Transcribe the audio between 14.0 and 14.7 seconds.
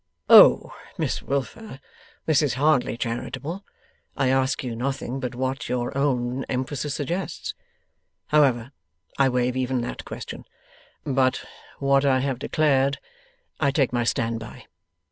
stand by.